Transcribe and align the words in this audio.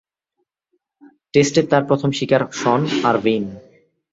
টেস্টে 1.33 1.61
তার 1.71 1.83
প্রথম 1.89 2.09
শিকার 2.17 2.41
শন 2.51 2.81
আরভিন। 3.03 3.43